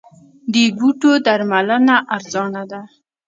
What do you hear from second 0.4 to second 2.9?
د بوټو درملنه ارزانه ده؟